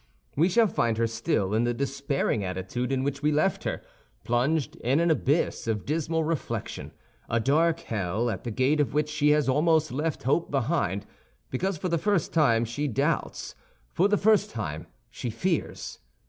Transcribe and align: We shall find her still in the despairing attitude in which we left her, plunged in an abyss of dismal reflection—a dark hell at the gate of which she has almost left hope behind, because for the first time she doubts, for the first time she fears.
We 0.35 0.49
shall 0.49 0.65
find 0.65 0.97
her 0.97 1.05
still 1.05 1.53
in 1.53 1.63
the 1.63 1.75
despairing 1.75 2.43
attitude 2.43 2.91
in 2.91 3.03
which 3.03 3.21
we 3.21 3.31
left 3.31 3.65
her, 3.65 3.83
plunged 4.23 4.75
in 4.77 4.99
an 4.99 5.11
abyss 5.11 5.67
of 5.67 5.85
dismal 5.85 6.23
reflection—a 6.23 7.39
dark 7.41 7.81
hell 7.81 8.27
at 8.31 8.43
the 8.43 8.49
gate 8.49 8.79
of 8.79 8.95
which 8.95 9.09
she 9.09 9.29
has 9.29 9.47
almost 9.47 9.91
left 9.91 10.23
hope 10.23 10.49
behind, 10.49 11.05
because 11.51 11.77
for 11.77 11.87
the 11.89 11.99
first 11.99 12.33
time 12.33 12.65
she 12.65 12.87
doubts, 12.87 13.53
for 13.93 14.07
the 14.07 14.17
first 14.17 14.49
time 14.49 14.87
she 15.11 15.29
fears. 15.29 15.99